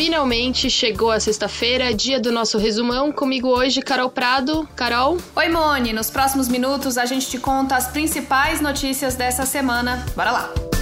Finalmente 0.00 0.70
chegou 0.70 1.10
a 1.10 1.20
sexta-feira, 1.20 1.92
dia 1.92 2.18
do 2.18 2.32
nosso 2.32 2.56
resumão. 2.56 3.12
Comigo 3.12 3.48
hoje, 3.48 3.82
Carol 3.82 4.08
Prado. 4.08 4.66
Carol? 4.74 5.18
Oi, 5.36 5.48
Mone. 5.50 5.92
Nos 5.92 6.08
próximos 6.08 6.48
minutos 6.48 6.96
a 6.96 7.04
gente 7.04 7.28
te 7.28 7.38
conta 7.38 7.76
as 7.76 7.88
principais 7.88 8.62
notícias 8.62 9.14
dessa 9.14 9.44
semana. 9.44 10.02
Bora 10.16 10.30
lá! 10.30 10.79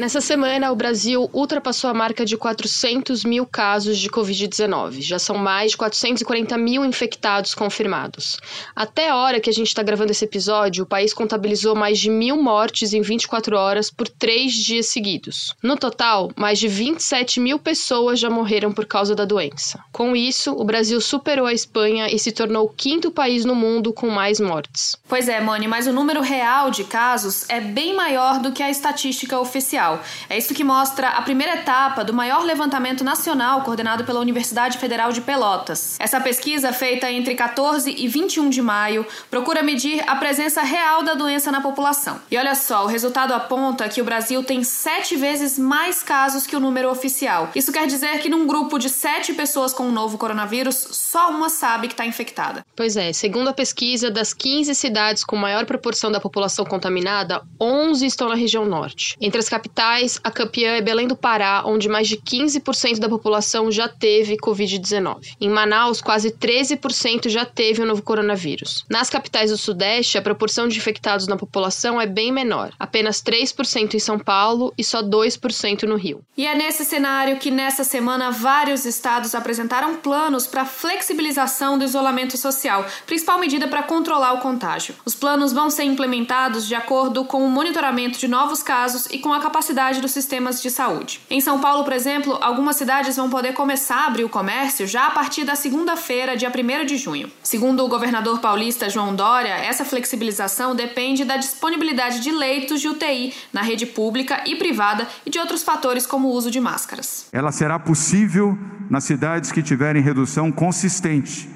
Nessa 0.00 0.22
semana, 0.22 0.72
o 0.72 0.74
Brasil 0.74 1.28
ultrapassou 1.30 1.90
a 1.90 1.92
marca 1.92 2.24
de 2.24 2.34
400 2.34 3.22
mil 3.22 3.44
casos 3.44 3.98
de 3.98 4.08
Covid-19. 4.08 5.02
Já 5.02 5.18
são 5.18 5.36
mais 5.36 5.72
de 5.72 5.76
440 5.76 6.56
mil 6.56 6.86
infectados 6.86 7.54
confirmados. 7.54 8.38
Até 8.74 9.10
a 9.10 9.16
hora 9.16 9.38
que 9.38 9.50
a 9.50 9.52
gente 9.52 9.66
está 9.66 9.82
gravando 9.82 10.10
esse 10.10 10.24
episódio, 10.24 10.84
o 10.84 10.86
país 10.86 11.12
contabilizou 11.12 11.74
mais 11.74 11.98
de 11.98 12.08
mil 12.08 12.42
mortes 12.42 12.94
em 12.94 13.02
24 13.02 13.54
horas 13.54 13.90
por 13.90 14.08
três 14.08 14.54
dias 14.54 14.86
seguidos. 14.86 15.54
No 15.62 15.76
total, 15.76 16.30
mais 16.34 16.58
de 16.58 16.66
27 16.66 17.38
mil 17.38 17.58
pessoas 17.58 18.18
já 18.18 18.30
morreram 18.30 18.72
por 18.72 18.86
causa 18.86 19.14
da 19.14 19.26
doença. 19.26 19.84
Com 19.92 20.16
isso, 20.16 20.52
o 20.52 20.64
Brasil 20.64 20.98
superou 21.02 21.44
a 21.44 21.52
Espanha 21.52 22.08
e 22.10 22.18
se 22.18 22.32
tornou 22.32 22.64
o 22.64 22.70
quinto 22.70 23.10
país 23.10 23.44
no 23.44 23.54
mundo 23.54 23.92
com 23.92 24.08
mais 24.08 24.40
mortes. 24.40 24.96
Pois 25.06 25.28
é, 25.28 25.42
Moni, 25.42 25.68
mas 25.68 25.86
o 25.86 25.92
número 25.92 26.22
real 26.22 26.70
de 26.70 26.84
casos 26.84 27.44
é 27.50 27.60
bem 27.60 27.94
maior 27.94 28.38
do 28.38 28.50
que 28.50 28.62
a 28.62 28.70
estatística 28.70 29.38
oficial. 29.38 29.89
É 30.28 30.36
isso 30.36 30.54
que 30.54 30.62
mostra 30.62 31.08
a 31.08 31.22
primeira 31.22 31.54
etapa 31.54 32.04
do 32.04 32.12
maior 32.12 32.44
levantamento 32.44 33.02
nacional 33.02 33.62
coordenado 33.62 34.04
pela 34.04 34.20
Universidade 34.20 34.78
Federal 34.78 35.12
de 35.12 35.20
Pelotas. 35.20 35.96
Essa 35.98 36.20
pesquisa, 36.20 36.72
feita 36.72 37.10
entre 37.10 37.34
14 37.34 37.90
e 37.96 38.06
21 38.06 38.50
de 38.50 38.62
maio, 38.62 39.06
procura 39.30 39.62
medir 39.62 40.02
a 40.06 40.16
presença 40.16 40.62
real 40.62 41.02
da 41.02 41.14
doença 41.14 41.50
na 41.50 41.60
população. 41.60 42.20
E 42.30 42.36
olha 42.36 42.54
só, 42.54 42.84
o 42.84 42.86
resultado 42.86 43.32
aponta 43.32 43.88
que 43.88 44.00
o 44.00 44.04
Brasil 44.04 44.42
tem 44.44 44.62
sete 44.62 45.16
vezes 45.16 45.58
mais 45.58 46.02
casos 46.02 46.46
que 46.46 46.56
o 46.56 46.60
número 46.60 46.90
oficial. 46.90 47.50
Isso 47.54 47.72
quer 47.72 47.86
dizer 47.86 48.18
que 48.18 48.28
num 48.28 48.46
grupo 48.46 48.78
de 48.78 48.88
sete 48.88 49.32
pessoas 49.32 49.72
com 49.72 49.84
o 49.84 49.92
novo 49.92 50.18
coronavírus, 50.18 50.76
só 50.90 51.30
uma 51.30 51.48
sabe 51.48 51.88
que 51.88 51.94
está 51.94 52.06
infectada. 52.06 52.64
Pois 52.76 52.96
é, 52.96 53.12
segundo 53.12 53.48
a 53.48 53.52
pesquisa, 53.52 54.10
das 54.10 54.32
15 54.32 54.74
cidades 54.74 55.24
com 55.24 55.36
maior 55.36 55.64
proporção 55.66 56.10
da 56.10 56.20
população 56.20 56.64
contaminada, 56.64 57.42
11 57.60 58.06
estão 58.06 58.28
na 58.28 58.34
região 58.34 58.64
norte. 58.64 59.16
Entre 59.20 59.38
as 59.38 59.48
capitais 59.48 59.79
capitais, 59.80 60.20
a 60.22 60.30
campeã 60.30 60.72
é 60.72 60.82
Belém 60.82 61.08
do 61.08 61.16
Pará, 61.16 61.62
onde 61.64 61.88
mais 61.88 62.06
de 62.06 62.18
15% 62.18 62.98
da 62.98 63.08
população 63.08 63.72
já 63.72 63.88
teve 63.88 64.36
Covid-19. 64.36 65.36
Em 65.40 65.48
Manaus, 65.48 66.02
quase 66.02 66.30
13% 66.30 67.30
já 67.30 67.46
teve 67.46 67.80
o 67.80 67.86
novo 67.86 68.02
coronavírus. 68.02 68.84
Nas 68.90 69.08
capitais 69.08 69.50
do 69.50 69.56
Sudeste, 69.56 70.18
a 70.18 70.22
proporção 70.22 70.68
de 70.68 70.76
infectados 70.76 71.26
na 71.26 71.36
população 71.36 71.98
é 71.98 72.06
bem 72.06 72.30
menor, 72.30 72.72
apenas 72.78 73.22
3% 73.22 73.94
em 73.94 73.98
São 73.98 74.18
Paulo 74.18 74.74
e 74.76 74.84
só 74.84 75.02
2% 75.02 75.84
no 75.84 75.96
Rio. 75.96 76.22
E 76.36 76.46
é 76.46 76.54
nesse 76.54 76.84
cenário 76.84 77.38
que, 77.38 77.50
nessa 77.50 77.82
semana, 77.82 78.30
vários 78.30 78.84
estados 78.84 79.34
apresentaram 79.34 79.96
planos 79.96 80.46
para 80.46 80.66
flexibilização 80.66 81.78
do 81.78 81.84
isolamento 81.84 82.36
social, 82.36 82.84
principal 83.06 83.38
medida 83.38 83.66
para 83.66 83.82
controlar 83.82 84.34
o 84.34 84.40
contágio. 84.40 84.94
Os 85.06 85.14
planos 85.14 85.54
vão 85.54 85.70
ser 85.70 85.84
implementados 85.84 86.68
de 86.68 86.74
acordo 86.74 87.24
com 87.24 87.42
o 87.42 87.48
monitoramento 87.48 88.18
de 88.18 88.28
novos 88.28 88.62
casos 88.62 89.06
e 89.06 89.18
com 89.18 89.32
a 89.32 89.40
capacidade 89.40 89.69
capacidade 89.70 90.00
dos 90.00 90.10
sistemas 90.10 90.60
de 90.60 90.70
saúde. 90.70 91.20
Em 91.30 91.40
São 91.40 91.60
Paulo, 91.60 91.84
por 91.84 91.92
exemplo, 91.92 92.36
algumas 92.40 92.76
cidades 92.76 93.16
vão 93.16 93.30
poder 93.30 93.52
começar 93.52 94.04
a 94.04 94.06
abrir 94.08 94.24
o 94.24 94.28
comércio 94.28 94.86
já 94.86 95.06
a 95.06 95.10
partir 95.10 95.44
da 95.44 95.54
segunda-feira, 95.54 96.36
dia 96.36 96.50
1 96.50 96.86
de 96.86 96.96
junho. 96.96 97.30
Segundo 97.42 97.84
o 97.84 97.88
governador 97.88 98.40
paulista 98.40 98.90
João 98.90 99.14
Dória, 99.14 99.54
essa 99.54 99.84
flexibilização 99.84 100.74
depende 100.74 101.24
da 101.24 101.36
disponibilidade 101.36 102.20
de 102.20 102.32
leitos 102.32 102.80
de 102.80 102.88
UTI 102.88 103.32
na 103.52 103.62
rede 103.62 103.86
pública 103.86 104.42
e 104.44 104.56
privada 104.56 105.06
e 105.24 105.30
de 105.30 105.38
outros 105.38 105.62
fatores 105.62 106.04
como 106.04 106.28
o 106.28 106.32
uso 106.32 106.50
de 106.50 106.60
máscaras. 106.60 107.28
Ela 107.32 107.52
será 107.52 107.78
possível 107.78 108.58
nas 108.88 109.04
cidades 109.04 109.52
que 109.52 109.62
tiverem 109.62 110.02
redução 110.02 110.50
consistente 110.50 111.48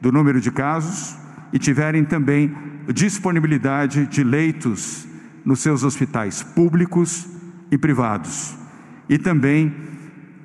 do 0.00 0.10
número 0.10 0.40
de 0.40 0.50
casos 0.50 1.14
e 1.52 1.58
tiverem 1.58 2.04
também 2.04 2.56
disponibilidade 2.92 4.06
de 4.06 4.24
leitos 4.24 5.06
nos 5.44 5.60
seus 5.60 5.84
hospitais 5.84 6.42
públicos 6.42 7.31
e 7.72 7.78
privados, 7.78 8.54
e 9.08 9.18
também 9.18 9.74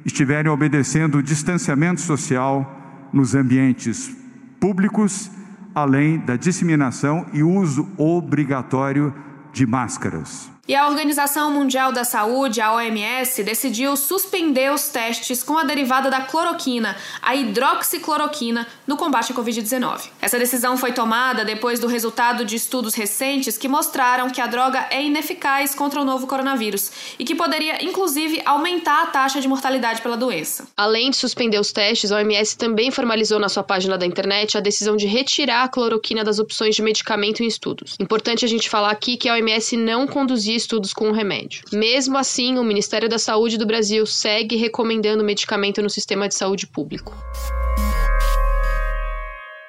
estiverem 0.05 0.49
obedecendo 0.49 1.17
o 1.17 1.23
distanciamento 1.23 1.99
social 1.99 3.09
nos 3.11 3.35
ambientes 3.35 4.15
públicos, 4.61 5.29
além 5.75 6.17
da 6.19 6.37
disseminação 6.37 7.25
e 7.33 7.43
uso 7.43 7.87
obrigatório 7.97 9.13
de 9.51 9.67
máscaras. 9.67 10.56
E 10.67 10.75
a 10.75 10.85
Organização 10.85 11.49
Mundial 11.49 11.93
da 11.93 12.03
Saúde, 12.03 12.59
a 12.59 12.73
OMS, 12.73 13.41
decidiu 13.41 13.95
suspender 13.95 14.69
os 14.69 14.89
testes 14.89 15.41
com 15.41 15.57
a 15.57 15.63
derivada 15.63 16.09
da 16.09 16.19
cloroquina, 16.19 16.97
a 17.21 17.33
hidroxicloroquina, 17.37 18.67
no 18.85 18.97
combate 18.97 19.31
à 19.31 19.35
Covid-19. 19.35 20.09
Essa 20.21 20.37
decisão 20.37 20.75
foi 20.75 20.91
tomada 20.91 21.45
depois 21.45 21.79
do 21.79 21.87
resultado 21.87 22.43
de 22.43 22.57
estudos 22.57 22.95
recentes 22.95 23.57
que 23.57 23.69
mostraram 23.69 24.29
que 24.29 24.41
a 24.41 24.47
droga 24.47 24.85
é 24.91 25.01
ineficaz 25.01 25.73
contra 25.73 26.01
o 26.01 26.03
novo 26.03 26.27
coronavírus 26.27 26.91
e 27.17 27.23
que 27.23 27.33
poderia, 27.33 27.81
inclusive, 27.81 28.41
aumentar 28.43 29.03
a 29.03 29.07
taxa 29.07 29.39
de 29.39 29.47
mortalidade 29.47 30.01
pela 30.01 30.17
doença. 30.17 30.67
Além 30.75 31.11
de 31.11 31.15
suspender 31.15 31.61
os 31.61 31.71
testes, 31.71 32.11
a 32.11 32.17
OMS 32.17 32.57
também 32.57 32.91
formalizou 32.91 33.39
na 33.39 33.47
sua 33.47 33.63
página 33.63 33.97
da 33.97 34.05
internet 34.05 34.57
a 34.57 34.61
decisão 34.61 34.97
de 34.97 35.07
retirar 35.07 35.63
a 35.63 35.69
cloroquina 35.69 36.25
das 36.25 36.39
opções 36.39 36.75
de 36.75 36.81
medicamento 36.81 37.41
em 37.41 37.47
estudos. 37.47 37.95
Importante 38.01 38.43
a 38.43 38.49
gente 38.49 38.69
falar 38.69 38.91
aqui 38.91 39.15
que 39.15 39.29
a 39.29 39.33
OMS 39.35 39.77
não 39.77 40.05
conduziu 40.05 40.56
estudos 40.57 40.91
com 40.91 41.09
o 41.09 41.13
remédio. 41.13 41.63
Mesmo 41.71 42.17
assim, 42.17 42.57
o 42.57 42.63
Ministério 42.63 43.07
da 43.07 43.17
Saúde 43.17 43.57
do 43.57 43.65
Brasil 43.65 44.05
segue 44.05 44.55
recomendando 44.55 45.23
o 45.23 45.25
medicamento 45.25 45.81
no 45.81 45.89
sistema 45.89 46.27
de 46.27 46.35
saúde 46.35 46.67
público. 46.67 47.15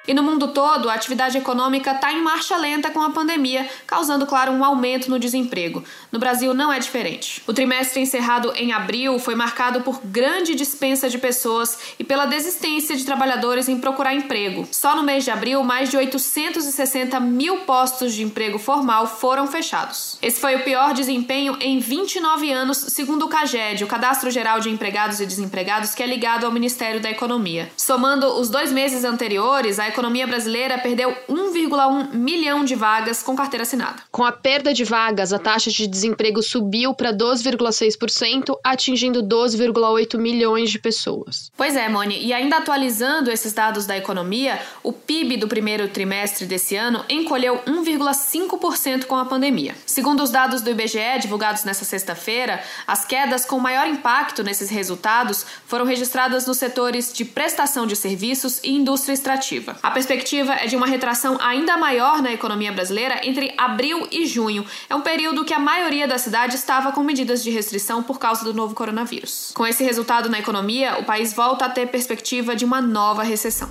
E 0.09 0.13
no 0.15 0.23
mundo 0.23 0.47
todo, 0.47 0.89
a 0.89 0.95
atividade 0.95 1.37
econômica 1.37 1.91
está 1.91 2.11
em 2.11 2.19
marcha 2.19 2.57
lenta 2.57 2.89
com 2.89 2.99
a 2.99 3.11
pandemia, 3.11 3.69
causando, 3.85 4.25
claro, 4.25 4.51
um 4.51 4.65
aumento 4.65 5.07
no 5.07 5.19
desemprego. 5.19 5.83
No 6.11 6.17
Brasil 6.17 6.51
não 6.51 6.73
é 6.73 6.79
diferente. 6.79 7.43
O 7.45 7.53
trimestre 7.53 8.01
encerrado 8.01 8.51
em 8.55 8.71
abril 8.71 9.19
foi 9.19 9.35
marcado 9.35 9.81
por 9.81 10.01
grande 10.03 10.55
dispensa 10.55 11.07
de 11.07 11.19
pessoas 11.19 11.77
e 11.99 12.03
pela 12.03 12.25
desistência 12.25 12.95
de 12.95 13.05
trabalhadores 13.05 13.69
em 13.69 13.79
procurar 13.79 14.15
emprego. 14.15 14.67
Só 14.71 14.95
no 14.95 15.03
mês 15.03 15.25
de 15.25 15.29
abril, 15.29 15.63
mais 15.63 15.91
de 15.91 15.97
860 15.97 17.19
mil 17.19 17.57
postos 17.57 18.11
de 18.15 18.23
emprego 18.23 18.57
formal 18.57 19.05
foram 19.05 19.45
fechados. 19.45 20.17
Esse 20.23 20.41
foi 20.41 20.55
o 20.55 20.63
pior 20.63 20.91
desempenho 20.91 21.55
em 21.61 21.77
29 21.77 22.51
anos, 22.51 22.79
segundo 22.79 23.27
o 23.27 23.29
CAGED, 23.29 23.83
o 23.83 23.87
Cadastro 23.87 24.31
Geral 24.31 24.59
de 24.59 24.71
Empregados 24.71 25.19
e 25.19 25.25
Desempregados, 25.27 25.93
que 25.93 26.01
é 26.01 26.07
ligado 26.07 26.47
ao 26.47 26.51
Ministério 26.51 26.99
da 26.99 27.11
Economia. 27.11 27.71
Somando 27.77 28.25
os 28.39 28.49
dois 28.49 28.71
meses 28.71 29.03
anteriores, 29.03 29.77
a 29.77 29.87
economia 29.99 30.25
brasileira 30.25 30.77
perdeu 30.77 31.13
1,1 31.29 32.13
milhão 32.13 32.63
de 32.63 32.73
vagas 32.73 33.21
com 33.21 33.35
carteira 33.35 33.63
assinada. 33.63 34.01
Com 34.09 34.23
a 34.23 34.31
perda 34.31 34.73
de 34.73 34.85
vagas, 34.85 35.33
a 35.33 35.39
taxa 35.39 35.69
de 35.69 35.85
desemprego 35.85 36.41
subiu 36.41 36.93
para 36.93 37.11
12,6%, 37.11 38.57
atingindo 38.63 39.21
12,8 39.21 40.17
milhões 40.17 40.71
de 40.71 40.79
pessoas. 40.79 41.51
Pois 41.57 41.75
é, 41.75 41.89
Moni, 41.89 42.17
e 42.25 42.31
ainda 42.31 42.57
atualizando 42.57 43.29
esses 43.29 43.51
dados 43.51 43.85
da 43.85 43.97
economia, 43.97 44.57
o 44.81 44.93
PIB 44.93 45.35
do 45.35 45.49
primeiro 45.49 45.89
trimestre 45.89 46.45
desse 46.45 46.77
ano 46.77 47.03
encolheu 47.09 47.59
1,5% 47.67 49.03
com 49.03 49.15
a 49.15 49.25
pandemia. 49.25 49.75
Segundo 49.85 50.23
os 50.23 50.29
dados 50.29 50.61
do 50.61 50.69
IBGE 50.69 51.19
divulgados 51.21 51.65
nesta 51.65 51.83
sexta-feira, 51.83 52.63
as 52.87 53.03
quedas 53.03 53.45
com 53.45 53.59
maior 53.59 53.85
impacto 53.85 54.43
nesses 54.43 54.69
resultados 54.69 55.45
foram 55.67 55.83
registradas 55.83 56.47
nos 56.47 56.57
setores 56.57 57.11
de 57.11 57.25
prestação 57.25 57.85
de 57.85 57.97
serviços 57.97 58.61
e 58.63 58.71
indústria 58.71 59.13
extrativa. 59.13 59.77
A 59.89 59.91
perspectiva 59.91 60.53
é 60.53 60.67
de 60.67 60.75
uma 60.75 60.85
retração 60.85 61.35
ainda 61.41 61.75
maior 61.75 62.21
na 62.21 62.31
economia 62.31 62.71
brasileira 62.71 63.21
entre 63.23 63.51
abril 63.57 64.07
e 64.11 64.23
junho. 64.27 64.63
É 64.87 64.93
um 64.93 65.01
período 65.01 65.43
que 65.43 65.51
a 65.51 65.57
maioria 65.57 66.07
da 66.07 66.19
cidade 66.19 66.53
estava 66.53 66.91
com 66.91 67.01
medidas 67.01 67.43
de 67.43 67.49
restrição 67.49 68.03
por 68.03 68.19
causa 68.19 68.43
do 68.43 68.53
novo 68.53 68.75
coronavírus. 68.75 69.51
Com 69.55 69.65
esse 69.65 69.83
resultado 69.83 70.29
na 70.29 70.37
economia, 70.37 70.99
o 70.99 71.05
país 71.05 71.33
volta 71.33 71.65
a 71.65 71.69
ter 71.69 71.87
perspectiva 71.87 72.55
de 72.55 72.63
uma 72.63 72.79
nova 72.79 73.23
recessão. 73.23 73.67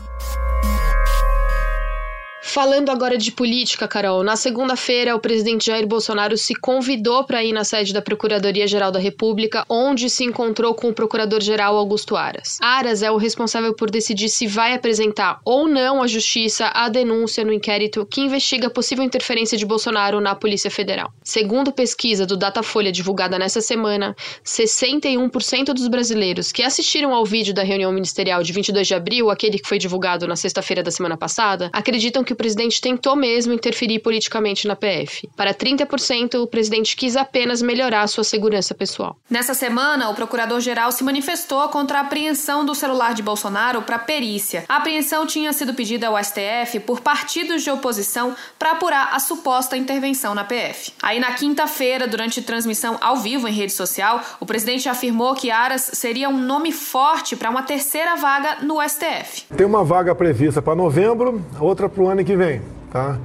Falando 2.58 2.90
agora 2.90 3.16
de 3.16 3.30
política, 3.30 3.86
Carol, 3.86 4.24
na 4.24 4.34
segunda-feira 4.34 5.14
o 5.14 5.20
presidente 5.20 5.66
Jair 5.66 5.86
Bolsonaro 5.86 6.36
se 6.36 6.56
convidou 6.56 7.22
para 7.22 7.44
ir 7.44 7.52
na 7.52 7.62
sede 7.62 7.92
da 7.92 8.02
Procuradoria-Geral 8.02 8.90
da 8.90 8.98
República, 8.98 9.64
onde 9.68 10.10
se 10.10 10.24
encontrou 10.24 10.74
com 10.74 10.88
o 10.88 10.92
Procurador-Geral 10.92 11.76
Augusto 11.76 12.16
Aras. 12.16 12.58
Aras 12.60 13.00
é 13.00 13.12
o 13.12 13.16
responsável 13.16 13.72
por 13.74 13.92
decidir 13.92 14.28
se 14.28 14.48
vai 14.48 14.74
apresentar 14.74 15.38
ou 15.44 15.68
não 15.68 16.02
à 16.02 16.08
Justiça 16.08 16.68
a 16.74 16.88
denúncia 16.88 17.44
no 17.44 17.52
inquérito 17.52 18.04
que 18.04 18.22
investiga 18.22 18.68
possível 18.68 19.04
interferência 19.04 19.56
de 19.56 19.64
Bolsonaro 19.64 20.20
na 20.20 20.34
Polícia 20.34 20.68
Federal. 20.68 21.12
Segundo 21.22 21.70
pesquisa 21.70 22.26
do 22.26 22.36
Datafolha 22.36 22.90
divulgada 22.90 23.38
nessa 23.38 23.60
semana, 23.60 24.16
61% 24.44 25.66
dos 25.66 25.86
brasileiros 25.86 26.50
que 26.50 26.64
assistiram 26.64 27.14
ao 27.14 27.24
vídeo 27.24 27.54
da 27.54 27.62
reunião 27.62 27.92
ministerial 27.92 28.42
de 28.42 28.52
22 28.52 28.84
de 28.84 28.94
abril, 28.96 29.30
aquele 29.30 29.60
que 29.60 29.68
foi 29.68 29.78
divulgado 29.78 30.26
na 30.26 30.34
sexta-feira 30.34 30.82
da 30.82 30.90
semana 30.90 31.16
passada, 31.16 31.70
acreditam 31.72 32.24
que 32.24 32.34
presidente 32.48 32.80
tentou 32.80 33.14
mesmo 33.14 33.52
interferir 33.52 33.98
politicamente 33.98 34.66
na 34.66 34.74
PF. 34.74 35.28
Para 35.36 35.52
30%, 35.52 36.42
o 36.42 36.46
presidente 36.46 36.96
quis 36.96 37.14
apenas 37.14 37.60
melhorar 37.60 38.06
sua 38.06 38.24
segurança 38.24 38.74
pessoal. 38.74 39.18
Nessa 39.28 39.52
semana, 39.52 40.08
o 40.08 40.14
procurador-geral 40.14 40.90
se 40.90 41.04
manifestou 41.04 41.68
contra 41.68 41.98
a 41.98 42.00
apreensão 42.00 42.64
do 42.64 42.74
celular 42.74 43.12
de 43.12 43.22
Bolsonaro 43.22 43.82
para 43.82 43.98
perícia. 43.98 44.64
A 44.66 44.76
apreensão 44.76 45.26
tinha 45.26 45.52
sido 45.52 45.74
pedida 45.74 46.08
ao 46.08 46.16
STF 46.24 46.80
por 46.86 47.00
partidos 47.00 47.62
de 47.62 47.70
oposição 47.70 48.34
para 48.58 48.72
apurar 48.72 49.10
a 49.12 49.20
suposta 49.20 49.76
intervenção 49.76 50.34
na 50.34 50.42
PF. 50.42 50.92
Aí, 51.02 51.20
na 51.20 51.32
quinta-feira, 51.32 52.08
durante 52.08 52.40
transmissão 52.40 52.96
ao 53.02 53.18
vivo 53.18 53.46
em 53.46 53.52
rede 53.52 53.72
social, 53.72 54.22
o 54.40 54.46
presidente 54.46 54.88
afirmou 54.88 55.34
que 55.34 55.50
Aras 55.50 55.90
seria 55.92 56.30
um 56.30 56.38
nome 56.38 56.72
forte 56.72 57.36
para 57.36 57.50
uma 57.50 57.62
terceira 57.62 58.16
vaga 58.16 58.62
no 58.62 58.76
STF. 58.80 59.44
Tem 59.54 59.66
uma 59.66 59.84
vaga 59.84 60.14
prevista 60.14 60.62
para 60.62 60.74
novembro, 60.74 61.44
outra 61.60 61.90
para 61.90 62.02
o 62.02 62.08
ano 62.08 62.24
que 62.24 62.27
vem. 62.36 62.62
Tá? 62.90 63.18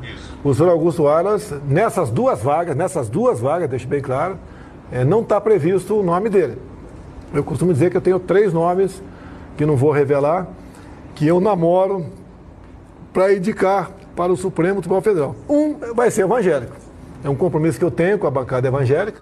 O 0.43 0.53
senhor 0.53 0.69
Augusto 0.69 1.07
Aras, 1.07 1.53
nessas 1.67 2.09
duas 2.09 2.41
vagas, 2.41 2.75
nessas 2.75 3.07
duas 3.07 3.39
vagas, 3.39 3.69
deixe 3.69 3.87
bem 3.87 4.01
claro, 4.01 4.37
é, 4.91 5.03
não 5.03 5.21
está 5.21 5.39
previsto 5.39 5.99
o 5.99 6.03
nome 6.03 6.29
dele. 6.29 6.57
Eu 7.33 7.43
costumo 7.43 7.73
dizer 7.73 7.89
que 7.89 7.97
eu 7.97 8.01
tenho 8.01 8.19
três 8.19 8.53
nomes, 8.53 9.01
que 9.57 9.65
não 9.65 9.75
vou 9.75 9.91
revelar, 9.91 10.47
que 11.15 11.25
eu 11.25 11.39
namoro 11.39 12.05
para 13.11 13.33
indicar 13.33 13.91
para 14.15 14.31
o 14.31 14.37
Supremo 14.37 14.81
Tribunal 14.81 15.01
Federal. 15.01 15.35
Um 15.49 15.93
vai 15.95 16.11
ser 16.11 16.23
evangélico. 16.23 16.75
É 17.23 17.29
um 17.29 17.35
compromisso 17.35 17.79
que 17.79 17.85
eu 17.85 17.91
tenho 17.91 18.19
com 18.19 18.27
a 18.27 18.31
bancada 18.31 18.67
evangélica. 18.67 19.21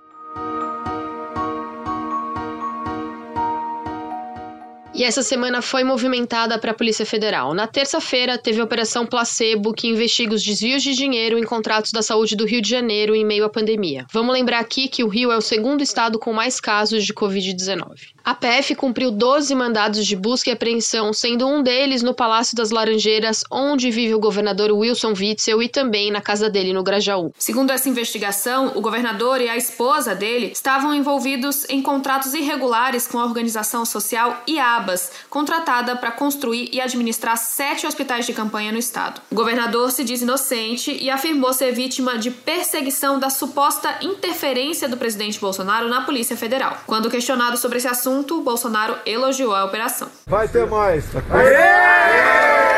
E 5.02 5.04
essa 5.04 5.24
semana 5.24 5.64
foi 5.64 5.84
movimentada 5.84 6.60
para 6.60 6.70
a 6.70 6.74
Polícia 6.76 7.04
Federal. 7.08 7.56
Na 7.56 7.66
terça-feira, 7.66 8.38
teve 8.38 8.62
a 8.62 8.64
Operação 8.64 9.04
Placebo, 9.04 9.74
que 9.74 9.88
investiga 9.88 10.36
os 10.36 10.44
desvios 10.44 10.84
de 10.84 10.94
dinheiro 10.94 11.40
em 11.40 11.44
contratos 11.44 11.92
da 11.92 12.04
saúde 12.04 12.36
do 12.36 12.46
Rio 12.46 12.62
de 12.62 12.70
Janeiro 12.70 13.16
em 13.16 13.26
meio 13.26 13.44
à 13.44 13.50
pandemia. 13.50 14.06
Vamos 14.14 14.32
lembrar 14.32 14.60
aqui 14.60 14.88
que 14.88 15.04
o 15.04 15.08
Rio 15.08 15.32
é 15.32 15.36
o 15.36 15.42
segundo 15.42 15.82
estado 15.82 16.20
com 16.20 16.32
mais 16.32 16.62
casos 16.62 17.04
de 17.04 17.16
Covid-19. 17.16 18.12
A 18.24 18.36
PF 18.36 18.76
cumpriu 18.76 19.10
12 19.10 19.56
mandados 19.56 20.06
de 20.06 20.16
busca 20.16 20.52
e 20.52 20.54
apreensão, 20.54 21.12
sendo 21.12 21.48
um 21.48 21.64
deles 21.64 22.04
no 22.04 22.14
Palácio 22.14 22.56
das 22.56 22.70
Laranjeiras, 22.70 23.44
onde 23.50 23.90
vive 23.90 24.14
o 24.14 24.20
governador 24.20 24.72
Wilson 24.72 25.14
Witzel, 25.18 25.62
e 25.64 25.68
também 25.68 26.12
na 26.12 26.22
casa 26.22 26.48
dele 26.48 26.72
no 26.72 26.84
Grajaú. 26.84 27.34
Segundo 27.40 27.72
essa 27.72 27.90
investigação, 27.90 28.74
o 28.76 28.82
governador 28.82 29.42
e 29.42 29.50
a 29.50 29.58
esposa 29.58 30.14
dele 30.14 30.52
estavam 30.54 30.94
envolvidos 30.94 31.66
em 31.68 31.82
contratos 31.82 32.36
irregulares 32.36 33.08
com 33.08 33.18
a 33.18 33.26
organização 33.26 33.86
social 33.86 34.44
IABAS, 34.48 35.12
contratada 35.28 35.96
para 35.96 36.12
construir 36.12 36.70
e 36.72 36.80
administrar 36.80 37.38
sete 37.38 37.88
hospitais 37.88 38.28
de 38.28 38.34
campanha 38.34 38.72
no 38.72 38.78
estado. 38.78 39.20
O 39.32 39.36
governador 39.36 39.92
se 39.92 40.04
diz 40.04 40.22
inocente 40.22 40.96
e 40.96 41.10
afirmou 41.10 41.54
ser 41.54 41.72
vítima 41.72 42.20
de 42.20 42.30
perseguição 42.30 43.18
da 43.18 43.32
suposta 43.32 43.98
interferência 44.04 44.88
do 44.88 44.98
presidente 44.98 45.40
Bolsonaro 45.40 45.90
na 45.90 46.02
Polícia 46.02 46.38
Federal. 46.38 46.78
Quando 46.86 47.10
questionado 47.10 47.58
sobre 47.58 47.80
esse 47.80 47.88
assunto, 47.88 48.11
assunto, 48.12 48.42
Bolsonaro 48.42 48.98
elogiou 49.06 49.56
a 49.56 49.64
operação. 49.64 50.10
Vai 50.28 50.48
ter 50.48 50.68
mais. 50.68 51.06
Aê! 51.32 52.71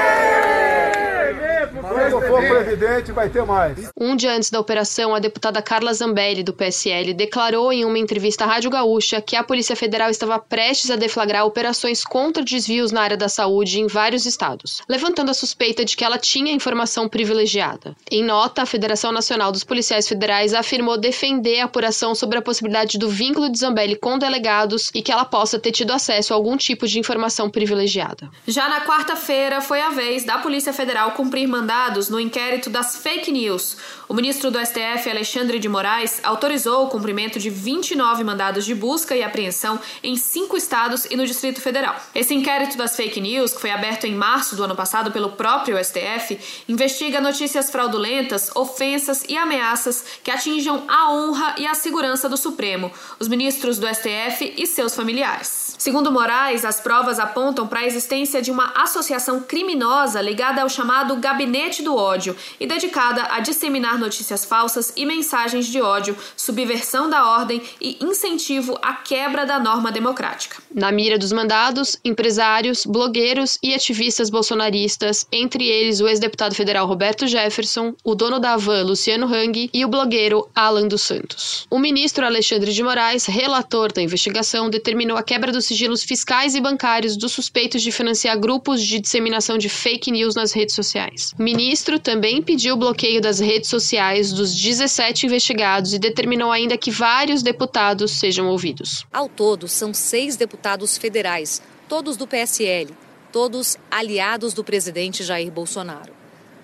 Presidente, 2.74 3.12
vai 3.12 3.30
ter 3.30 3.46
mais. 3.46 3.92
Um 3.96 4.16
dia 4.16 4.34
antes 4.34 4.50
da 4.50 4.60
operação, 4.60 5.14
a 5.14 5.20
deputada 5.20 5.62
Carla 5.62 5.94
Zambelli, 5.94 6.42
do 6.42 6.56
PSL, 6.56 7.14
declarou 7.14 7.72
em 7.72 7.86
uma 7.86 8.00
entrevista 8.00 8.46
à 8.46 8.48
Rádio 8.48 8.72
Gaúcha 8.72 9.22
que 9.22 9.36
a 9.36 9.44
Polícia 9.44 9.76
Federal 9.76 10.10
estava 10.10 10.40
prestes 10.40 10.90
a 10.90 10.96
deflagrar 10.96 11.46
operações 11.46 12.04
contra 12.04 12.44
desvios 12.44 12.92
na 12.92 13.02
área 13.02 13.16
da 13.16 13.30
saúde 13.30 13.80
em 13.80 13.86
vários 13.86 14.26
estados, 14.26 14.82
levantando 14.90 15.30
a 15.30 15.36
suspeita 15.36 15.86
de 15.86 15.96
que 15.96 16.04
ela 16.04 16.18
tinha 16.18 16.52
informação 16.52 17.08
privilegiada. 17.08 17.96
Em 18.10 18.24
nota, 18.24 18.64
a 18.64 18.66
Federação 18.66 19.12
Nacional 19.12 19.52
dos 19.52 19.64
Policiais 19.64 20.08
Federais 20.08 20.56
afirmou 20.56 20.98
defender 20.98 21.60
a 21.60 21.66
apuração 21.66 22.16
sobre 22.16 22.40
a 22.40 22.42
possibilidade 22.42 22.98
do 22.98 23.08
vínculo 23.08 23.52
de 23.52 23.60
Zambelli 23.60 23.96
com 23.96 24.18
delegados 24.18 24.90
e 24.96 25.04
que 25.04 25.12
ela 25.12 25.26
possa 25.26 25.60
ter 25.60 25.72
tido 25.72 25.94
acesso 25.94 26.34
a 26.34 26.36
algum 26.36 26.58
tipo 26.58 26.88
de 26.88 26.98
informação 26.98 27.52
privilegiada. 27.52 28.32
Já 28.48 28.68
na 28.68 28.82
quarta-feira, 28.82 29.62
foi 29.62 29.80
a 29.80 29.92
vez 29.92 30.26
da 30.26 30.40
Polícia 30.40 30.74
Federal 30.74 31.12
cumprir 31.12 31.48
mandado 31.48 32.00
no 32.10 32.20
inquérito 32.20 32.63
das 32.70 32.98
fake 32.98 33.32
news. 33.32 33.78
O 34.08 34.14
ministro 34.14 34.52
do 34.52 34.60
STF, 34.60 35.10
Alexandre 35.10 35.60
de 35.60 35.70
Moraes, 35.70 36.20
autorizou 36.24 36.86
o 36.86 36.90
cumprimento 36.90 37.40
de 37.40 37.50
29 37.50 38.24
mandados 38.24 38.66
de 38.66 38.76
busca 38.76 39.16
e 39.16 39.24
apreensão 39.24 39.80
em 40.04 40.16
cinco 40.16 40.58
estados 40.58 41.06
e 41.06 41.16
no 41.16 41.26
Distrito 41.26 41.62
Federal. 41.62 41.96
Esse 42.14 42.34
inquérito 42.34 42.78
das 42.78 42.96
fake 42.96 43.22
news, 43.22 43.54
que 43.54 43.62
foi 43.62 43.72
aberto 43.72 44.06
em 44.06 44.16
março 44.16 44.56
do 44.56 44.64
ano 44.64 44.76
passado 44.76 45.12
pelo 45.12 45.32
próprio 45.32 45.84
STF, 45.84 46.40
investiga 46.68 47.22
notícias 47.22 47.72
fraudulentas, 47.72 48.52
ofensas 48.56 49.24
e 49.28 49.38
ameaças 49.38 50.04
que 50.24 50.32
atinjam 50.32 50.84
a 50.88 51.12
honra 51.12 51.56
e 51.58 51.66
a 51.66 51.74
segurança 51.74 52.28
do 52.28 52.38
Supremo, 52.38 52.92
os 53.20 53.28
ministros 53.28 53.80
do 53.80 53.88
STF 53.88 54.54
e 54.58 54.68
seus 54.68 54.96
familiares. 54.96 55.63
Segundo 55.78 56.12
Moraes, 56.12 56.64
as 56.66 56.80
provas 56.80 57.20
apontam 57.20 57.68
para 57.68 57.82
a 57.82 57.86
existência 57.86 58.42
de 58.42 58.52
uma 58.52 58.74
associação 58.76 59.42
criminosa 59.42 60.22
ligada 60.22 60.62
ao 60.62 60.70
chamado 60.70 61.16
Gabinete 61.18 61.82
do 61.82 61.96
ódio 61.96 62.36
e 62.60 62.66
dedicada 62.66 63.28
a 63.30 63.40
disseminar 63.40 64.00
notícias 64.00 64.46
falsas 64.46 64.94
e 64.96 65.06
mensagens 65.06 65.68
de 65.68 65.82
ódio, 65.82 66.18
subversão 66.38 67.10
da 67.10 67.30
ordem 67.30 67.62
e 67.82 67.98
incentivo 68.02 68.78
à 68.82 68.94
quebra 68.94 69.46
da 69.46 69.60
norma 69.60 69.92
democrática. 69.92 70.62
Na 70.74 70.92
mira 70.92 71.18
dos 71.18 71.32
mandados, 71.32 71.98
empresários, 72.04 72.86
blogueiros 72.86 73.58
e 73.62 73.74
ativistas 73.74 74.30
bolsonaristas, 74.30 75.28
entre 75.32 75.66
eles 75.66 76.00
o 76.00 76.08
ex-deputado 76.08 76.56
federal 76.56 76.88
Roberto 76.88 77.28
Jefferson, 77.28 77.94
o 78.04 78.16
dono 78.16 78.40
da 78.40 78.54
Havan 78.54 78.84
Luciano 78.84 79.26
Hang 79.26 79.70
e 79.74 79.86
o 79.86 79.88
blogueiro 79.88 80.48
Alan 80.56 80.88
dos 80.88 81.02
Santos. 81.02 81.68
O 81.70 81.80
ministro 81.80 82.26
Alexandre 82.26 82.72
de 82.72 82.84
Moraes, 82.84 83.26
relator 83.26 83.92
da 83.92 84.02
investigação, 84.02 84.70
determinou 84.70 85.18
a 85.18 85.24
quebra 85.24 85.52
sigilos 85.66 86.04
fiscais 86.04 86.56
e 86.56 86.62
bancários 86.62 87.18
dos 87.18 87.32
suspeitos 87.32 87.82
de 87.82 87.92
financiar 87.92 88.40
grupos 88.40 88.82
de 88.82 89.00
disseminação 89.00 89.58
de 89.58 89.70
fake 89.70 90.12
news 90.12 90.36
nas 90.36 90.52
redes 90.52 90.76
sociais. 90.76 91.34
O 91.38 91.44
ministro 91.44 92.00
também 92.00 92.42
pediu 92.42 92.76
o 92.76 92.78
bloqueio 92.78 93.22
das 93.22 93.40
redes 93.40 93.70
sociais 93.70 94.32
dos 94.32 94.54
17 94.54 95.26
investigados 95.26 95.94
e 95.94 96.00
determinou 96.00 96.52
ainda 96.52 96.78
que 96.78 96.92
vários 96.92 97.42
deputados 97.42 98.12
sejam 98.12 98.48
ouvidos. 98.48 99.06
Ao 99.12 99.28
todo, 99.28 99.68
são 99.68 99.94
seis 99.94 100.36
deputados 100.36 100.98
federais, 100.98 101.62
todos 101.88 102.18
do 102.18 102.28
PSL, 102.28 102.94
todos 103.32 103.78
aliados 103.90 104.54
do 104.54 104.64
presidente 104.64 105.24
Jair 105.24 105.52
Bolsonaro. 105.52 106.14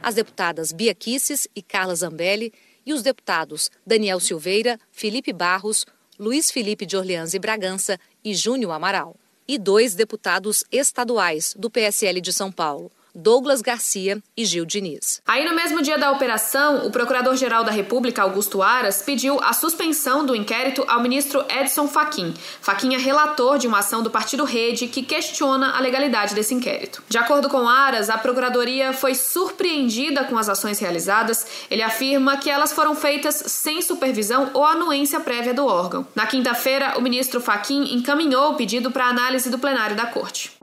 As 0.01 0.15
deputadas 0.15 0.71
Bia 0.71 0.93
Kisses 0.93 1.47
e 1.55 1.61
Carla 1.61 1.95
Zambelli 1.95 2.53
e 2.85 2.93
os 2.93 3.01
deputados 3.01 3.69
Daniel 3.85 4.19
Silveira, 4.19 4.79
Felipe 4.91 5.33
Barros, 5.33 5.85
Luiz 6.19 6.51
Felipe 6.51 6.85
de 6.85 6.97
Orleans 6.97 7.33
e 7.33 7.39
Bragança 7.39 7.97
e 8.23 8.33
Júnior 8.33 8.71
Amaral. 8.71 9.15
E 9.47 9.57
dois 9.57 9.95
deputados 9.95 10.63
estaduais 10.71 11.55
do 11.57 11.69
PSL 11.69 12.21
de 12.21 12.31
São 12.31 12.51
Paulo, 12.51 12.91
Douglas 13.13 13.61
Garcia 13.61 14.21
e 14.35 14.45
Gil 14.45 14.65
Diniz. 14.65 15.21
Aí, 15.27 15.43
no 15.43 15.55
mesmo 15.55 15.81
dia 15.81 15.97
da 15.97 16.11
operação, 16.11 16.85
o 16.85 16.91
Procurador-Geral 16.91 17.63
da 17.63 17.71
República, 17.71 18.21
Augusto 18.21 18.61
Aras, 18.61 19.01
pediu 19.01 19.39
a 19.41 19.53
suspensão 19.53 20.25
do 20.25 20.35
inquérito 20.35 20.83
ao 20.87 21.01
ministro 21.01 21.43
Edson 21.49 21.87
Fachin. 21.87 22.33
Fachin 22.61 22.93
é 22.93 22.97
relator 22.97 23.57
de 23.57 23.67
uma 23.67 23.79
ação 23.79 24.03
do 24.03 24.09
Partido 24.09 24.43
Rede 24.43 24.87
que 24.87 25.03
questiona 25.03 25.71
a 25.75 25.79
legalidade 25.79 26.35
desse 26.35 26.53
inquérito. 26.53 27.03
De 27.07 27.17
acordo 27.17 27.49
com 27.49 27.67
Aras, 27.67 28.09
a 28.09 28.17
Procuradoria 28.17 28.93
foi 28.93 29.15
surpreendida 29.15 30.23
com 30.23 30.37
as 30.37 30.49
ações 30.49 30.79
realizadas. 30.79 31.45
Ele 31.69 31.81
afirma 31.81 32.37
que 32.37 32.49
elas 32.49 32.71
foram 32.71 32.95
feitas 32.95 33.43
sem 33.47 33.81
supervisão 33.81 34.51
ou 34.53 34.65
anuência 34.65 35.19
prévia 35.19 35.53
do 35.53 35.65
órgão. 35.65 36.05
Na 36.15 36.27
quinta-feira, 36.27 36.97
o 36.97 37.01
ministro 37.01 37.41
Fachin 37.41 37.93
encaminhou 37.93 38.51
o 38.51 38.55
pedido 38.55 38.91
para 38.91 39.07
análise 39.07 39.49
do 39.49 39.59
plenário 39.59 39.95
da 39.95 40.05
Corte. 40.05 40.58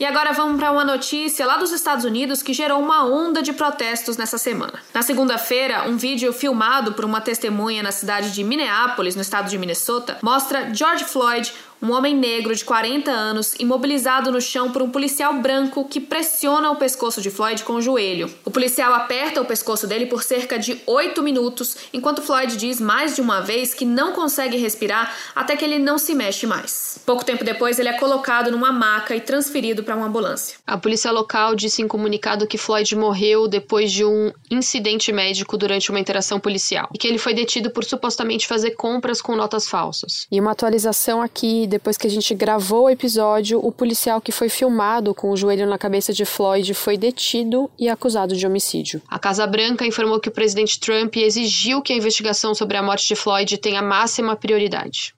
E 0.00 0.04
agora 0.04 0.32
vamos 0.32 0.60
para 0.60 0.70
uma 0.70 0.84
notícia 0.84 1.44
lá 1.44 1.56
dos 1.56 1.72
Estados 1.72 2.04
Unidos 2.04 2.40
que 2.40 2.52
gerou 2.52 2.80
uma 2.80 3.04
onda 3.04 3.42
de 3.42 3.52
protestos 3.52 4.16
nessa 4.16 4.38
semana. 4.38 4.74
Na 4.94 5.02
segunda-feira, 5.02 5.88
um 5.88 5.96
vídeo 5.96 6.32
filmado 6.32 6.92
por 6.92 7.04
uma 7.04 7.20
testemunha 7.20 7.82
na 7.82 7.90
cidade 7.90 8.30
de 8.30 8.44
Minneapolis, 8.44 9.16
no 9.16 9.22
estado 9.22 9.50
de 9.50 9.58
Minnesota, 9.58 10.16
mostra 10.22 10.72
George 10.72 11.02
Floyd, 11.02 11.52
um 11.80 11.92
homem 11.92 12.14
negro 12.14 12.54
de 12.54 12.64
40 12.64 13.10
anos 13.10 13.54
imobilizado 13.58 14.32
no 14.32 14.40
chão 14.40 14.70
por 14.72 14.82
um 14.82 14.90
policial 14.90 15.34
branco 15.34 15.84
que 15.84 16.00
pressiona 16.00 16.70
o 16.70 16.76
pescoço 16.76 17.20
de 17.20 17.30
Floyd 17.30 17.62
com 17.62 17.74
o 17.74 17.82
joelho. 17.82 18.30
O 18.44 18.50
policial 18.50 18.92
aperta 18.94 19.40
o 19.40 19.44
pescoço 19.44 19.86
dele 19.86 20.06
por 20.06 20.22
cerca 20.22 20.58
de 20.58 20.80
8 20.86 21.22
minutos, 21.22 21.76
enquanto 21.92 22.22
Floyd 22.22 22.56
diz 22.56 22.80
mais 22.80 23.14
de 23.14 23.20
uma 23.20 23.40
vez 23.40 23.74
que 23.74 23.84
não 23.84 24.12
consegue 24.12 24.56
respirar 24.56 25.14
até 25.34 25.56
que 25.56 25.64
ele 25.64 25.78
não 25.78 25.98
se 25.98 26.14
mexe 26.14 26.46
mais. 26.46 26.98
Pouco 27.06 27.24
tempo 27.24 27.44
depois, 27.44 27.78
ele 27.78 27.88
é 27.88 27.92
colocado 27.92 28.50
numa 28.50 28.72
maca 28.72 29.14
e 29.14 29.20
transferido 29.20 29.84
para 29.84 29.94
uma 29.94 30.06
ambulância. 30.06 30.56
A 30.66 30.76
polícia 30.76 31.10
local 31.10 31.54
disse 31.54 31.80
em 31.80 31.88
comunicado 31.88 32.46
que 32.46 32.58
Floyd 32.58 32.96
morreu 32.96 33.46
depois 33.46 33.92
de 33.92 34.04
um 34.04 34.32
incidente 34.50 35.12
médico 35.12 35.56
durante 35.56 35.90
uma 35.90 36.00
interação 36.00 36.40
policial 36.40 36.88
e 36.92 36.98
que 36.98 37.06
ele 37.06 37.18
foi 37.18 37.34
detido 37.34 37.70
por 37.70 37.84
supostamente 37.84 38.46
fazer 38.46 38.72
compras 38.72 39.22
com 39.22 39.36
notas 39.36 39.68
falsas. 39.68 40.26
E 40.30 40.40
uma 40.40 40.50
atualização 40.50 41.22
aqui 41.22 41.67
depois 41.68 41.96
que 41.96 42.06
a 42.06 42.10
gente 42.10 42.34
gravou 42.34 42.84
o 42.84 42.90
episódio, 42.90 43.64
o 43.64 43.70
policial 43.70 44.20
que 44.20 44.32
foi 44.32 44.48
filmado 44.48 45.14
com 45.14 45.30
o 45.30 45.36
joelho 45.36 45.66
na 45.66 45.78
cabeça 45.78 46.12
de 46.12 46.24
Floyd 46.24 46.74
foi 46.74 46.96
detido 46.96 47.70
e 47.78 47.88
acusado 47.88 48.34
de 48.34 48.46
homicídio. 48.46 49.00
A 49.08 49.18
Casa 49.18 49.46
Branca 49.46 49.86
informou 49.86 50.18
que 50.18 50.28
o 50.28 50.32
presidente 50.32 50.80
Trump 50.80 51.16
exigiu 51.16 51.80
que 51.82 51.92
a 51.92 51.96
investigação 51.96 52.54
sobre 52.54 52.76
a 52.76 52.82
morte 52.82 53.06
de 53.06 53.14
Floyd 53.14 53.56
tenha 53.58 53.82
máxima 53.82 54.34
prioridade. 54.34 55.14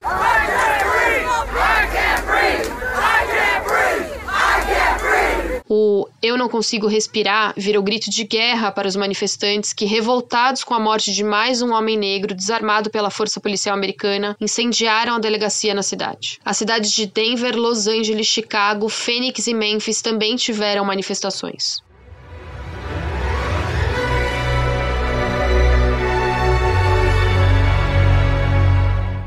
O 5.72 6.08
Eu 6.20 6.36
não 6.36 6.48
consigo 6.48 6.88
respirar 6.88 7.54
virou 7.56 7.80
grito 7.80 8.10
de 8.10 8.24
guerra 8.24 8.72
para 8.72 8.88
os 8.88 8.96
manifestantes 8.96 9.72
que, 9.72 9.84
revoltados 9.84 10.64
com 10.64 10.74
a 10.74 10.80
morte 10.80 11.12
de 11.12 11.22
mais 11.22 11.62
um 11.62 11.72
homem 11.72 11.96
negro 11.96 12.34
desarmado 12.34 12.90
pela 12.90 13.08
força 13.08 13.40
policial 13.40 13.76
americana, 13.76 14.36
incendiaram 14.40 15.14
a 15.14 15.20
delegacia 15.20 15.72
na 15.72 15.84
cidade. 15.84 16.40
As 16.44 16.56
cidades 16.56 16.90
de 16.90 17.06
Denver, 17.06 17.56
Los 17.56 17.86
Angeles, 17.86 18.26
Chicago, 18.26 18.88
Phoenix 18.88 19.46
e 19.46 19.54
Memphis 19.54 20.02
também 20.02 20.34
tiveram 20.34 20.84
manifestações. 20.84 21.80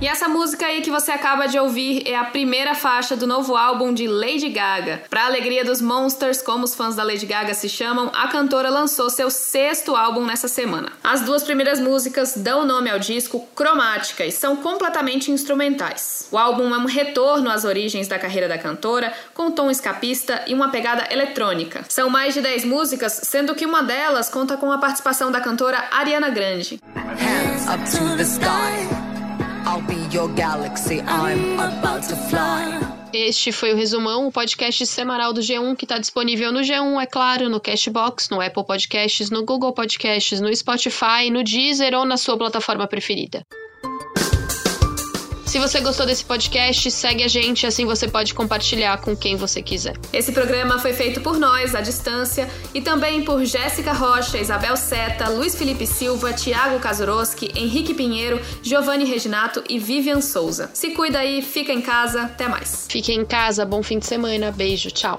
E 0.03 0.07
essa 0.07 0.27
música 0.27 0.65
aí 0.65 0.81
que 0.81 0.91
você 0.91 1.13
acaba 1.13 1.48
de 1.48 1.57
ouvir 1.57 2.03
é 2.05 2.13
a 2.13 2.25
primeira 2.25 2.75
faixa 2.75 3.15
do 3.15 3.25
novo 3.25 3.55
álbum 3.55 3.93
de 3.93 4.05
Lady 4.05 4.50
Gaga. 4.50 5.01
Pra 5.10 5.27
alegria 5.27 5.63
dos 5.63 5.79
Monsters, 5.79 6.41
como 6.41 6.65
os 6.65 6.75
fãs 6.75 6.93
da 6.93 7.03
Lady 7.03 7.25
Gaga 7.25 7.53
se 7.53 7.69
chamam, 7.69 8.12
a 8.13 8.27
cantora 8.27 8.69
lançou 8.69 9.10
seu 9.10 9.29
sexto 9.29 9.95
álbum 9.95 10.25
nessa 10.25 10.50
semana. 10.50 10.91
As 11.01 11.22
duas 11.22 11.43
primeiras 11.43 11.79
músicas 11.79 12.33
dão 12.36 12.65
nome 12.65 12.89
ao 12.89 13.00
disco 13.00 13.48
Cromática 13.55 14.25
e 14.25 14.31
são 14.33 14.57
completamente 14.57 15.31
instrumentais. 15.31 16.27
O 16.29 16.38
álbum 16.38 16.75
é 16.75 16.77
um 16.77 16.86
retorno 16.86 17.50
às 17.50 17.63
origens 17.63 18.05
da 18.05 18.19
carreira 18.19 18.50
da 18.50 18.57
cantora, 18.57 19.13
com 19.33 19.51
tom 19.51 19.72
escapista 19.72 20.43
e 20.45 20.53
uma 20.53 20.67
pegada 20.67 21.07
eletrônica. 21.13 21.86
São 21.88 22.10
mais 22.10 22.33
de 22.33 22.41
10 22.41 22.65
músicas, 22.65 23.22
sendo 23.24 23.55
que 23.55 23.65
uma 23.65 23.81
delas 23.81 24.27
conta 24.27 24.57
com 24.57 24.69
a 24.69 24.79
participação 24.79 25.31
da 25.31 25.39
cantora 25.39 25.81
Ariana 25.91 26.29
Grande. 26.29 26.81
Hands 26.93 27.67
up 27.69 27.89
to 27.89 28.17
the 28.17 28.24
sky. 28.24 29.12
Este 33.13 33.51
foi 33.51 33.72
o 33.72 33.75
Resumão, 33.75 34.27
o 34.27 34.32
podcast 34.32 34.86
semanal 34.86 35.32
do 35.32 35.39
G1 35.39 35.75
que 35.77 35.86
está 35.86 35.98
disponível 35.98 36.51
no 36.51 36.60
G1, 36.60 37.01
é 37.01 37.05
claro, 37.05 37.48
no 37.48 37.62
Cashbox, 37.62 38.29
no 38.29 38.41
Apple 38.41 38.65
Podcasts, 38.65 39.29
no 39.29 39.46
Google 39.46 39.72
Podcasts, 39.72 40.41
no 40.41 40.53
Spotify, 40.53 41.29
no 41.32 41.43
Deezer 41.43 41.93
ou 41.93 42.03
na 42.03 42.17
sua 42.17 42.38
plataforma 42.38 42.88
preferida. 42.88 43.46
Se 45.53 45.60
você 45.60 45.81
gostou 45.81 46.07
desse 46.07 46.25
podcast, 46.25 46.89
segue 46.89 47.24
a 47.24 47.27
gente, 47.27 47.67
assim 47.67 47.86
você 47.86 48.07
pode 48.07 48.33
compartilhar 48.33 49.00
com 49.00 49.15
quem 49.15 49.36
você 49.36 49.62
quiser. 49.62 49.93
Esse 50.12 50.31
programa 50.31 50.79
foi 50.79 50.93
feito 50.93 51.22
por 51.22 51.38
nós, 51.38 51.75
à 51.75 51.81
distância, 51.81 52.50
e 52.74 52.81
também 52.81 53.24
por 53.24 53.45
Jéssica 53.45 53.93
Rocha, 53.93 54.39
Isabel 54.39 54.75
Seta, 54.75 55.29
Luiz 55.29 55.53
Felipe 55.53 55.86
Silva, 55.86 56.33
Tiago 56.33 56.79
Kazuroski, 56.79 57.51
Henrique 57.55 57.93
Pinheiro, 57.93 58.41
Giovanni 58.63 59.05
Reginato 59.05 59.63
e 59.69 59.77
Vivian 59.77 60.22
Souza. 60.22 60.72
Se 60.74 60.89
cuida 60.89 61.19
aí, 61.19 61.43
fica 61.43 61.72
em 61.72 61.81
casa, 61.81 62.24
até 62.24 62.48
mais. 62.48 62.88
Fique 62.89 63.13
em 63.13 63.24
casa, 63.24 63.63
bom 63.63 63.83
fim 63.83 64.00
de 64.00 64.07
semana, 64.07 64.51
beijo, 64.51 64.89
tchau. 64.89 65.17